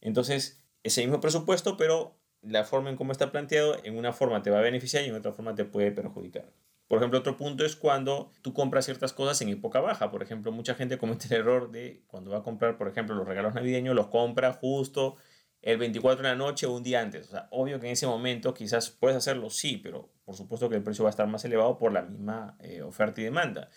Entonces, 0.01 0.65
ese 0.83 1.03
mismo 1.03 1.21
presupuesto, 1.21 1.77
pero 1.77 2.22
la 2.43 2.65
forma 2.65 2.91
en 2.91 2.97
cómo 2.97 3.13
está 3.13 3.31
planteado, 3.31 3.77
en 3.85 3.97
una 3.97 4.13
forma 4.13 4.43
te 4.43 4.51
va 4.51 4.59
a 4.59 4.63
beneficiar 4.63 5.05
y 5.05 5.09
en 5.09 5.15
otra 5.15 5.33
forma 5.33 5.55
te 5.55 5.65
puede 5.65 5.93
perjudicar. 5.93 6.53
Por 6.89 6.99
ejemplo, 6.99 7.19
otro 7.19 7.37
punto 7.39 7.65
es 7.65 7.75
cuando 7.75 8.31
tú 8.43 8.53
compras 8.53 8.85
ciertas 8.85 9.15
cosas 9.15 9.41
en 9.41 9.49
época 9.49 9.81
baja. 9.81 10.11
Por 10.11 10.23
ejemplo, 10.23 10.53
mucha 10.53 10.75
gente 10.75 10.99
comete 10.99 11.27
el 11.31 11.41
error 11.41 11.71
de 11.71 12.03
cuando 12.07 12.31
va 12.31 12.39
a 12.39 12.43
comprar, 12.43 12.77
por 12.77 12.89
ejemplo, 12.89 13.15
los 13.15 13.27
regalos 13.27 13.55
navideños, 13.55 13.95
los 13.95 14.09
compra 14.09 14.53
justo 14.53 15.17
el 15.63 15.79
24 15.79 16.23
de 16.23 16.29
la 16.29 16.37
noche 16.37 16.67
o 16.67 16.77
un 16.77 16.83
día 16.83 17.01
antes. 17.01 17.29
O 17.29 17.31
sea, 17.31 17.49
obvio 17.51 17.81
que 17.81 17.87
en 17.87 17.93
ese 17.93 18.07
momento 18.07 18.53
quizás 18.53 18.91
puedes 18.91 19.17
hacerlo, 19.17 19.49
sí, 19.49 19.79
pero 19.79 20.11
por 20.25 20.35
supuesto 20.35 20.69
que 20.69 20.77
el 20.77 20.83
precio 20.83 21.05
va 21.05 21.09
a 21.09 21.13
estar 21.13 21.27
más 21.27 21.45
elevado 21.45 21.79
por 21.79 21.93
la 21.93 22.03
misma 22.03 22.57
eh, 22.61 22.83
oferta 22.83 23.21
y 23.21 23.25
demanda. 23.25 23.71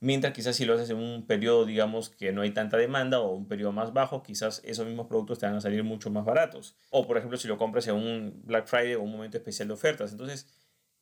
Mientras 0.00 0.32
quizás 0.32 0.56
si 0.56 0.64
lo 0.64 0.74
haces 0.74 0.88
en 0.90 0.96
un 0.96 1.26
periodo, 1.26 1.66
digamos, 1.66 2.08
que 2.08 2.32
no 2.32 2.40
hay 2.40 2.52
tanta 2.52 2.78
demanda 2.78 3.20
o 3.20 3.32
un 3.32 3.46
periodo 3.46 3.72
más 3.72 3.92
bajo, 3.92 4.22
quizás 4.22 4.62
esos 4.64 4.86
mismos 4.86 5.06
productos 5.06 5.38
te 5.38 5.46
van 5.46 5.56
a 5.56 5.60
salir 5.60 5.84
mucho 5.84 6.10
más 6.10 6.24
baratos. 6.24 6.74
O 6.90 7.06
por 7.06 7.18
ejemplo, 7.18 7.36
si 7.36 7.48
lo 7.48 7.58
compras 7.58 7.86
en 7.86 7.96
un 7.96 8.42
Black 8.44 8.66
Friday 8.66 8.94
o 8.94 9.02
un 9.02 9.12
momento 9.12 9.36
especial 9.36 9.68
de 9.68 9.74
ofertas. 9.74 10.12
Entonces, 10.12 10.46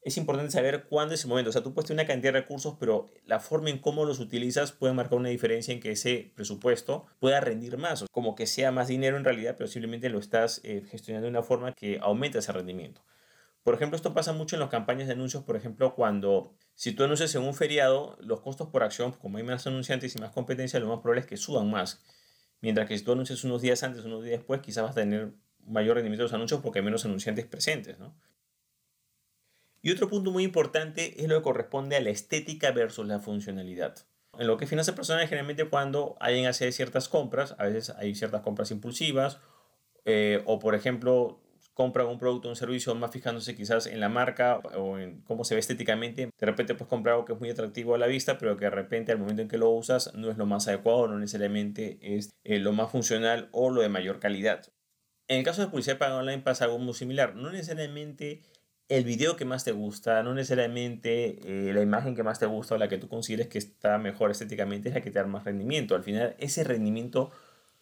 es 0.02 0.16
importante 0.16 0.50
saber 0.50 0.84
cuándo 0.84 1.14
es 1.14 1.22
el 1.22 1.28
momento. 1.28 1.50
O 1.50 1.52
sea, 1.52 1.62
tú 1.62 1.74
puedes 1.74 1.90
una 1.90 2.06
cantidad 2.06 2.32
de 2.32 2.40
recursos, 2.40 2.74
pero 2.80 3.06
la 3.24 3.40
forma 3.40 3.70
en 3.70 3.78
cómo 3.78 4.04
los 4.04 4.18
utilizas 4.18 4.72
puede 4.72 4.94
marcar 4.94 5.18
una 5.18 5.28
diferencia 5.28 5.72
en 5.72 5.80
que 5.80 5.92
ese 5.92 6.32
presupuesto 6.34 7.06
pueda 7.20 7.40
rendir 7.40 7.76
más. 7.76 8.04
Como 8.10 8.34
que 8.34 8.46
sea 8.46 8.72
más 8.72 8.88
dinero 8.88 9.16
en 9.16 9.24
realidad, 9.24 9.54
pero 9.56 9.68
simplemente 9.68 10.08
lo 10.08 10.18
estás 10.18 10.60
eh, 10.64 10.82
gestionando 10.90 11.26
de 11.26 11.30
una 11.30 11.42
forma 11.42 11.72
que 11.72 11.98
aumenta 12.00 12.38
ese 12.38 12.52
rendimiento. 12.52 13.00
Por 13.68 13.74
ejemplo, 13.74 13.96
esto 13.96 14.14
pasa 14.14 14.32
mucho 14.32 14.56
en 14.56 14.60
las 14.60 14.70
campañas 14.70 15.08
de 15.08 15.12
anuncios, 15.12 15.44
por 15.44 15.54
ejemplo, 15.54 15.94
cuando 15.94 16.54
si 16.74 16.92
tú 16.92 17.04
anuncias 17.04 17.34
en 17.34 17.42
un 17.42 17.52
feriado, 17.52 18.16
los 18.18 18.40
costos 18.40 18.68
por 18.68 18.82
acción, 18.82 19.12
como 19.12 19.36
hay 19.36 19.44
más 19.44 19.66
anunciantes 19.66 20.16
y 20.16 20.18
más 20.18 20.30
competencia, 20.30 20.80
lo 20.80 20.88
más 20.88 21.00
probable 21.00 21.20
es 21.20 21.26
que 21.26 21.36
suban 21.36 21.70
más. 21.70 22.02
Mientras 22.62 22.88
que 22.88 22.96
si 22.96 23.04
tú 23.04 23.12
anuncias 23.12 23.44
unos 23.44 23.60
días 23.60 23.82
antes, 23.82 24.06
unos 24.06 24.24
días 24.24 24.38
después, 24.38 24.62
quizás 24.62 24.84
vas 24.84 24.92
a 24.92 25.00
tener 25.00 25.34
mayor 25.66 25.96
rendimiento 25.96 26.22
de 26.22 26.28
los 26.28 26.32
anuncios 26.32 26.62
porque 26.62 26.78
hay 26.78 26.84
menos 26.86 27.04
anunciantes 27.04 27.44
presentes, 27.44 27.98
¿no? 27.98 28.16
Y 29.82 29.90
otro 29.90 30.08
punto 30.08 30.30
muy 30.30 30.44
importante 30.44 31.22
es 31.22 31.28
lo 31.28 31.36
que 31.36 31.42
corresponde 31.42 31.96
a 31.96 32.00
la 32.00 32.08
estética 32.08 32.70
versus 32.70 33.06
la 33.06 33.20
funcionalidad. 33.20 33.96
En 34.38 34.46
lo 34.46 34.56
que 34.56 34.66
finanzas 34.66 34.94
personales, 34.94 35.28
generalmente 35.28 35.68
cuando 35.68 36.16
alguien 36.20 36.46
hace 36.46 36.72
ciertas 36.72 37.10
compras, 37.10 37.54
a 37.58 37.64
veces 37.64 37.90
hay 37.90 38.14
ciertas 38.14 38.40
compras 38.40 38.70
impulsivas, 38.70 39.40
eh, 40.06 40.42
o 40.46 40.58
por 40.58 40.74
ejemplo, 40.74 41.42
compra 41.78 42.04
un 42.04 42.18
producto 42.18 42.48
o 42.48 42.50
un 42.50 42.56
servicio 42.56 42.92
más 42.96 43.12
fijándose 43.12 43.54
quizás 43.54 43.86
en 43.86 44.00
la 44.00 44.08
marca 44.08 44.58
o 44.76 44.98
en 44.98 45.20
cómo 45.22 45.44
se 45.44 45.54
ve 45.54 45.60
estéticamente. 45.60 46.28
De 46.36 46.46
repente 46.46 46.74
puedes 46.74 46.88
comprar 46.88 47.14
algo 47.14 47.24
que 47.24 47.34
es 47.34 47.38
muy 47.38 47.50
atractivo 47.50 47.94
a 47.94 47.98
la 47.98 48.08
vista, 48.08 48.36
pero 48.36 48.56
que 48.56 48.64
de 48.64 48.72
repente 48.72 49.12
al 49.12 49.18
momento 49.18 49.42
en 49.42 49.48
que 49.48 49.58
lo 49.58 49.70
usas 49.70 50.12
no 50.14 50.28
es 50.28 50.36
lo 50.36 50.44
más 50.44 50.66
adecuado, 50.66 51.06
no 51.06 51.20
necesariamente 51.20 52.00
es 52.02 52.30
eh, 52.42 52.58
lo 52.58 52.72
más 52.72 52.90
funcional 52.90 53.48
o 53.52 53.70
lo 53.70 53.80
de 53.80 53.88
mayor 53.88 54.18
calidad. 54.18 54.66
En 55.28 55.38
el 55.38 55.44
caso 55.44 55.62
de 55.62 55.68
publicidad 55.68 55.98
paga 55.98 56.16
online 56.16 56.42
pasa 56.42 56.64
algo 56.64 56.80
muy 56.80 56.94
similar. 56.94 57.36
No 57.36 57.52
necesariamente 57.52 58.42
el 58.88 59.04
video 59.04 59.36
que 59.36 59.44
más 59.44 59.62
te 59.62 59.70
gusta, 59.70 60.24
no 60.24 60.34
necesariamente 60.34 61.68
eh, 61.68 61.72
la 61.72 61.80
imagen 61.80 62.16
que 62.16 62.24
más 62.24 62.40
te 62.40 62.46
gusta 62.46 62.74
o 62.74 62.78
la 62.78 62.88
que 62.88 62.98
tú 62.98 63.08
consideres 63.08 63.46
que 63.46 63.58
está 63.58 63.98
mejor 63.98 64.32
estéticamente 64.32 64.88
es 64.88 64.96
la 64.96 65.00
que 65.00 65.12
te 65.12 65.20
da 65.20 65.26
más 65.26 65.44
rendimiento. 65.44 65.94
Al 65.94 66.02
final, 66.02 66.34
ese 66.40 66.64
rendimiento 66.64 67.30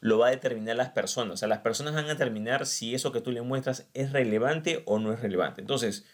lo 0.06 0.18
va 0.18 0.28
a 0.28 0.30
determinar 0.30 0.76
las 0.76 0.90
personas. 0.90 1.34
O 1.34 1.36
sea, 1.36 1.48
las 1.48 1.58
personas 1.58 1.94
van 1.94 2.04
a 2.04 2.10
determinar 2.10 2.64
si 2.66 2.94
eso 2.94 3.10
que 3.10 3.20
tú 3.20 3.32
le 3.32 3.42
muestras 3.42 3.88
es 3.92 4.12
relevante 4.12 4.82
o 4.86 5.00
no 5.00 5.12
es 5.12 5.20
relevante. 5.20 5.60
Entonces, 5.60 6.04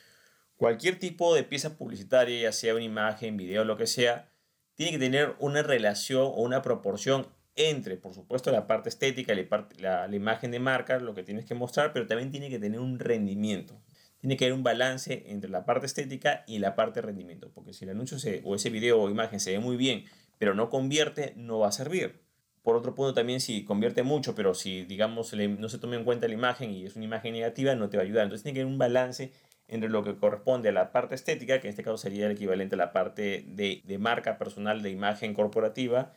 cualquier 0.56 0.98
tipo 0.98 1.34
de 1.34 1.44
pieza 1.44 1.76
publicitaria, 1.76 2.40
ya 2.40 2.52
sea 2.52 2.74
una 2.74 2.84
imagen, 2.84 3.36
video, 3.36 3.64
lo 3.64 3.76
que 3.76 3.86
sea, 3.86 4.30
tiene 4.74 4.92
que 4.92 4.98
tener 4.98 5.36
una 5.40 5.62
relación 5.62 6.22
o 6.22 6.40
una 6.42 6.62
proporción 6.62 7.26
entre, 7.54 7.98
por 7.98 8.14
supuesto, 8.14 8.50
la 8.50 8.66
parte 8.66 8.88
estética, 8.88 9.34
la, 9.78 10.08
la 10.08 10.16
imagen 10.16 10.50
de 10.52 10.58
marca, 10.58 10.98
lo 10.98 11.14
que 11.14 11.22
tienes 11.22 11.44
que 11.44 11.54
mostrar, 11.54 11.92
pero 11.92 12.06
también 12.06 12.30
tiene 12.30 12.48
que 12.48 12.58
tener 12.58 12.80
un 12.80 12.98
rendimiento 12.98 13.82
tiene 14.22 14.36
que 14.36 14.44
haber 14.44 14.54
un 14.54 14.62
balance 14.62 15.24
entre 15.26 15.50
la 15.50 15.64
parte 15.64 15.84
estética 15.84 16.44
y 16.46 16.60
la 16.60 16.76
parte 16.76 17.00
de 17.00 17.06
rendimiento, 17.06 17.50
porque 17.52 17.72
si 17.72 17.84
el 17.84 17.90
anuncio 17.90 18.16
o 18.44 18.54
ese 18.54 18.70
video 18.70 19.02
o 19.02 19.10
imagen 19.10 19.40
se 19.40 19.50
ve 19.50 19.58
muy 19.58 19.76
bien, 19.76 20.04
pero 20.38 20.54
no 20.54 20.70
convierte, 20.70 21.32
no 21.34 21.58
va 21.58 21.68
a 21.68 21.72
servir. 21.72 22.21
Por 22.62 22.76
otro 22.76 22.94
punto 22.94 23.12
también 23.12 23.40
si 23.40 23.64
convierte 23.64 24.02
mucho, 24.02 24.34
pero 24.34 24.54
si 24.54 24.84
digamos 24.84 25.34
no 25.34 25.68
se 25.68 25.78
toma 25.78 25.96
en 25.96 26.04
cuenta 26.04 26.28
la 26.28 26.34
imagen 26.34 26.70
y 26.70 26.84
es 26.86 26.94
una 26.94 27.04
imagen 27.04 27.32
negativa, 27.32 27.74
no 27.74 27.88
te 27.88 27.96
va 27.96 28.02
a 28.02 28.06
ayudar. 28.06 28.24
Entonces 28.24 28.44
tiene 28.44 28.54
que 28.54 28.60
haber 28.60 28.72
un 28.72 28.78
balance 28.78 29.32
entre 29.66 29.88
lo 29.88 30.04
que 30.04 30.16
corresponde 30.16 30.68
a 30.68 30.72
la 30.72 30.92
parte 30.92 31.14
estética, 31.14 31.60
que 31.60 31.66
en 31.66 31.70
este 31.70 31.82
caso 31.82 31.96
sería 31.96 32.26
el 32.26 32.32
equivalente 32.32 32.74
a 32.74 32.78
la 32.78 32.92
parte 32.92 33.44
de, 33.48 33.82
de 33.84 33.98
marca 33.98 34.38
personal, 34.38 34.82
de 34.82 34.90
imagen 34.90 35.34
corporativa, 35.34 36.12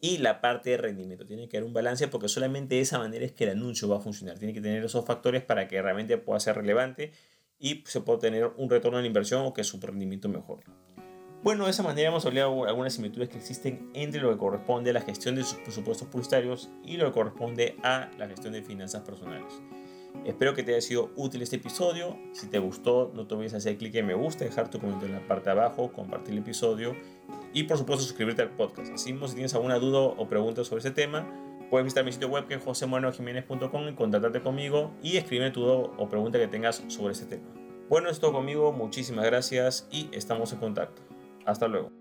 y 0.00 0.18
la 0.18 0.40
parte 0.40 0.70
de 0.70 0.76
rendimiento. 0.78 1.26
Tiene 1.26 1.48
que 1.48 1.58
haber 1.58 1.66
un 1.66 1.74
balance 1.74 2.08
porque 2.08 2.28
solamente 2.28 2.76
de 2.76 2.80
esa 2.80 2.98
manera 2.98 3.24
es 3.24 3.32
que 3.32 3.44
el 3.44 3.50
anuncio 3.50 3.88
va 3.88 3.98
a 3.98 4.00
funcionar. 4.00 4.38
Tiene 4.38 4.54
que 4.54 4.60
tener 4.60 4.82
esos 4.82 5.04
factores 5.04 5.42
para 5.42 5.68
que 5.68 5.80
realmente 5.82 6.16
pueda 6.16 6.40
ser 6.40 6.56
relevante 6.56 7.12
y 7.58 7.84
se 7.86 8.00
puede 8.00 8.20
tener 8.20 8.46
un 8.56 8.70
retorno 8.70 8.98
en 8.98 9.04
la 9.04 9.08
inversión 9.08 9.44
o 9.44 9.52
que 9.52 9.64
su 9.64 9.78
rendimiento 9.78 10.28
mejore. 10.28 10.64
Bueno, 11.42 11.64
de 11.64 11.70
esa 11.70 11.82
manera 11.82 12.08
hemos 12.08 12.26
hablado 12.26 12.66
algunas 12.66 12.92
similitudes 12.92 13.30
que 13.30 13.38
existen 13.38 13.90
entre 13.94 14.20
lo 14.20 14.30
que 14.30 14.36
corresponde 14.36 14.90
a 14.90 14.92
la 14.92 15.00
gestión 15.00 15.36
de 15.36 15.42
sus 15.42 15.58
presupuestos 15.58 16.06
publicitarios 16.08 16.68
y 16.84 16.98
lo 16.98 17.06
que 17.06 17.12
corresponde 17.12 17.76
a 17.82 18.10
la 18.18 18.28
gestión 18.28 18.52
de 18.52 18.62
finanzas 18.62 19.02
personales. 19.02 19.54
Espero 20.26 20.52
que 20.52 20.62
te 20.62 20.72
haya 20.72 20.82
sido 20.82 21.10
útil 21.16 21.40
este 21.40 21.56
episodio. 21.56 22.18
Si 22.32 22.48
te 22.48 22.58
gustó, 22.58 23.10
no 23.14 23.26
te 23.26 23.34
olvides 23.34 23.54
hacer 23.54 23.78
clic 23.78 23.94
en 23.94 24.06
me 24.06 24.14
gusta, 24.14 24.44
dejar 24.44 24.70
tu 24.70 24.80
comentario 24.80 25.14
en 25.14 25.22
la 25.22 25.26
parte 25.26 25.46
de 25.46 25.52
abajo, 25.52 25.90
compartir 25.92 26.34
el 26.34 26.40
episodio 26.40 26.94
y 27.54 27.62
por 27.62 27.78
supuesto 27.78 28.04
suscribirte 28.04 28.42
al 28.42 28.50
podcast. 28.50 28.92
Así 28.92 29.16
si 29.26 29.34
tienes 29.34 29.54
alguna 29.54 29.78
duda 29.78 30.00
o 30.00 30.28
pregunta 30.28 30.62
sobre 30.62 30.80
este 30.80 30.90
tema, 30.90 31.26
Puedes 31.70 31.84
visitar 31.84 32.04
mi 32.04 32.10
sitio 32.10 32.28
web 32.28 32.48
que 32.48 32.54
es 32.54 32.64
josemorenojiménez.com 32.64 33.88
y 33.88 33.94
contactarte 33.94 34.42
conmigo 34.42 34.90
y 35.04 35.16
escribirme 35.18 35.52
tu 35.52 35.60
duda 35.60 35.92
o 35.98 36.08
pregunta 36.08 36.36
que 36.36 36.48
tengas 36.48 36.82
sobre 36.88 37.12
este 37.12 37.26
tema. 37.26 37.48
Bueno, 37.88 38.10
esto 38.10 38.32
conmigo, 38.32 38.72
muchísimas 38.72 39.24
gracias 39.24 39.86
y 39.92 40.08
estamos 40.10 40.52
en 40.52 40.58
contacto. 40.58 41.00
Hasta 41.50 41.66
luego. 41.68 41.99